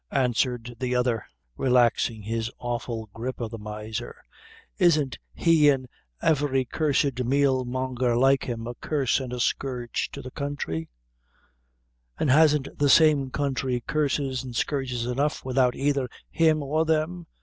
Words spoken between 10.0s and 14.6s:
to the counthry and hasn't the same counthry curses and